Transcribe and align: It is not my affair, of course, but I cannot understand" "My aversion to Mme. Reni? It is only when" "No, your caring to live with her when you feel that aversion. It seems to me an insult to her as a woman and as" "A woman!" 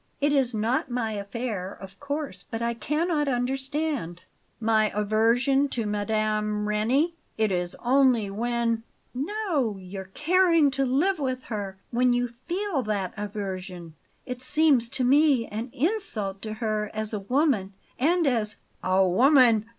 It 0.19 0.33
is 0.33 0.55
not 0.55 0.89
my 0.89 1.11
affair, 1.11 1.77
of 1.79 1.99
course, 1.99 2.43
but 2.49 2.59
I 2.59 2.73
cannot 2.73 3.27
understand" 3.27 4.21
"My 4.59 4.89
aversion 4.95 5.69
to 5.69 5.85
Mme. 5.85 6.67
Reni? 6.67 7.13
It 7.37 7.51
is 7.51 7.75
only 7.85 8.27
when" 8.31 8.81
"No, 9.13 9.77
your 9.77 10.05
caring 10.15 10.71
to 10.71 10.87
live 10.87 11.19
with 11.19 11.43
her 11.53 11.77
when 11.91 12.13
you 12.13 12.29
feel 12.47 12.81
that 12.81 13.13
aversion. 13.15 13.93
It 14.25 14.41
seems 14.41 14.89
to 14.89 15.03
me 15.03 15.45
an 15.49 15.69
insult 15.71 16.41
to 16.41 16.53
her 16.53 16.89
as 16.95 17.13
a 17.13 17.19
woman 17.19 17.73
and 17.99 18.25
as" 18.25 18.57
"A 18.83 19.07
woman!" 19.07 19.67